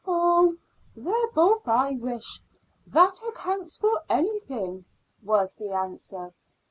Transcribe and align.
"Oh, 0.07 0.57
they're 0.95 1.27
both 1.31 1.67
Irish; 1.67 2.41
that 2.87 3.19
accounts 3.29 3.77
for 3.77 4.01
anything," 4.09 4.85
was 5.21 5.53
the 5.53 5.73
answer. 5.73 6.33